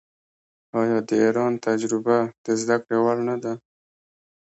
آیا 0.81 0.97
د 1.07 1.09
ایران 1.23 1.53
تجربه 1.67 2.17
د 2.45 2.47
زده 2.61 2.75
کړې 2.83 2.97
وړ 3.03 3.17
نه 3.29 3.35
ده؟ 3.43 3.53